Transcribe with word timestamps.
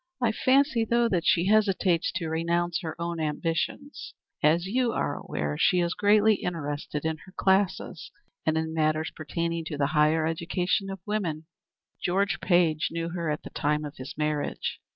I 0.19 0.31
fancy, 0.31 0.83
though, 0.83 1.07
that 1.09 1.27
she 1.27 1.45
hesitates 1.45 2.11
to 2.13 2.27
renounce 2.27 2.81
her 2.81 2.99
own 2.99 3.19
ambitions. 3.19 4.15
As 4.41 4.65
you 4.65 4.91
are 4.93 5.15
aware, 5.15 5.57
she 5.59 5.79
is 5.79 5.93
greatly 5.93 6.33
interested 6.41 7.05
in 7.05 7.17
her 7.17 7.31
classes, 7.37 8.09
and 8.43 8.57
in 8.57 8.73
matters 8.73 9.11
pertaining 9.11 9.63
to 9.65 9.77
the 9.77 9.85
higher 9.93 10.25
education 10.25 10.89
of 10.89 11.01
women. 11.05 11.45
George 12.03 12.39
Page 12.39 12.87
knew 12.89 13.09
her 13.09 13.29
at 13.29 13.43
the 13.43 13.51
time 13.51 13.85
of 13.85 13.97
his 13.97 14.17
marriage. 14.17 14.81